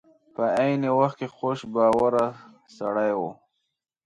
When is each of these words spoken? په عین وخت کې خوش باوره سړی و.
په 0.35 0.43
عین 0.59 0.81
وخت 0.99 1.15
کې 1.19 1.27
خوش 1.35 1.59
باوره 1.73 2.25
سړی 2.77 3.11
و. 3.19 3.21